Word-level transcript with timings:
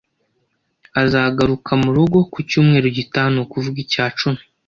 Azagaruka 1.03 1.71
murugo 1.83 2.17
ku 2.31 2.37
cyumweru 2.49 2.87
gitaha, 2.97 3.29
ni 3.33 3.39
ukuvuga 3.43 3.77
icya 3.85 4.05
cumi. 4.19 4.41